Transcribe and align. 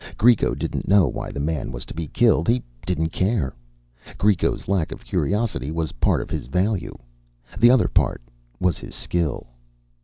Greco 0.17 0.55
didn't 0.55 0.87
know 0.87 1.07
why 1.07 1.29
the 1.29 1.39
man 1.39 1.71
was 1.71 1.85
to 1.85 1.93
be 1.93 2.07
killed. 2.07 2.47
He 2.47 2.63
didn't 2.87 3.09
care. 3.11 3.53
Greco's 4.17 4.67
lack 4.67 4.91
of 4.91 5.05
curiosity 5.05 5.69
was 5.69 5.91
part 6.01 6.23
of 6.23 6.31
his 6.31 6.47
value. 6.47 6.97
The 7.59 7.69
other 7.69 7.87
part 7.87 8.23
was 8.59 8.79
his 8.79 8.95
skill. 8.95 9.45